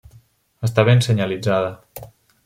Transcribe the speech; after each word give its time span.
Està 0.67 0.85
ben 0.87 1.03
senyalitzada. 1.07 2.05